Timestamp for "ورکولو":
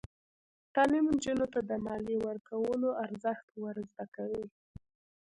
2.27-2.89